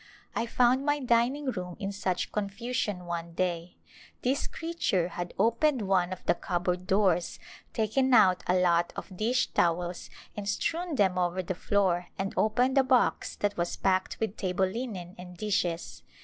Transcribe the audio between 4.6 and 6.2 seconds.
ture had opened one